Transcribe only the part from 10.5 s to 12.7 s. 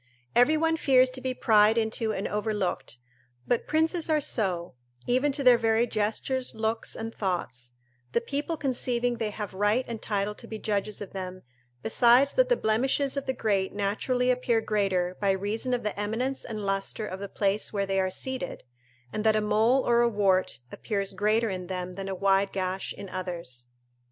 judges of them besides that the